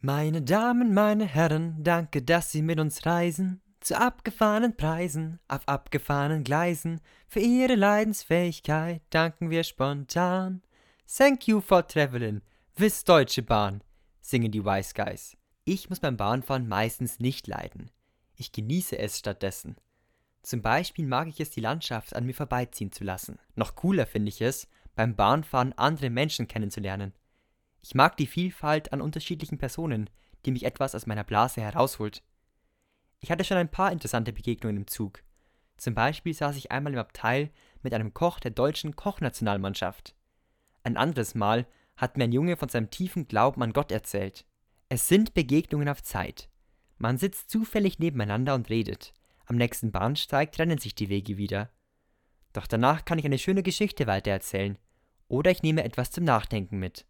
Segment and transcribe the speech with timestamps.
[0.00, 3.60] Meine Damen, meine Herren, danke, dass Sie mit uns reisen.
[3.80, 7.00] Zu abgefahrenen Preisen, auf abgefahrenen Gleisen.
[7.26, 10.62] Für Ihre Leidensfähigkeit danken wir spontan.
[11.04, 12.42] Thank you for traveling,
[12.76, 13.82] with Deutsche Bahn,
[14.20, 15.36] singen die Wise Guys.
[15.64, 17.90] Ich muss beim Bahnfahren meistens nicht leiden.
[18.36, 19.74] Ich genieße es stattdessen.
[20.42, 23.40] Zum Beispiel mag ich es, die Landschaft an mir vorbeiziehen zu lassen.
[23.56, 27.14] Noch cooler finde ich es, beim Bahnfahren andere Menschen kennenzulernen.
[27.82, 30.10] Ich mag die Vielfalt an unterschiedlichen Personen,
[30.44, 32.22] die mich etwas aus meiner Blase herausholt.
[33.20, 35.22] Ich hatte schon ein paar interessante Begegnungen im Zug.
[35.76, 37.50] Zum Beispiel saß ich einmal im Abteil
[37.82, 40.14] mit einem Koch der deutschen Kochnationalmannschaft.
[40.82, 44.44] Ein anderes Mal hat mir ein Junge von seinem tiefen Glauben an Gott erzählt.
[44.88, 46.48] Es sind Begegnungen auf Zeit.
[46.96, 49.12] Man sitzt zufällig nebeneinander und redet.
[49.46, 51.70] Am nächsten Bahnsteig trennen sich die Wege wieder.
[52.52, 54.78] Doch danach kann ich eine schöne Geschichte weitererzählen.
[55.28, 57.06] Oder ich nehme etwas zum Nachdenken mit.